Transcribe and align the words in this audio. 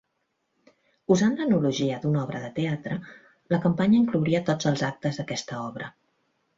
Usant 1.15 1.35
l'analogia 1.41 1.99
d'una 2.07 2.23
obra 2.23 2.41
de 2.47 2.51
teatre, 2.57 2.99
la 3.55 3.63
campanya 3.69 4.01
inclouria 4.03 4.45
tots 4.53 4.75
els 4.75 4.87
actes 4.93 5.23
d'aquesta 5.25 5.65
obra. 5.73 5.97